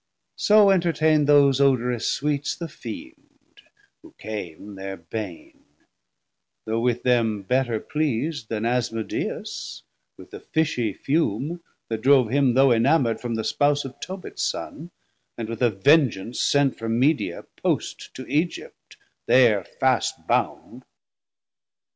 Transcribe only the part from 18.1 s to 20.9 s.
to Aegypt, there fast bound.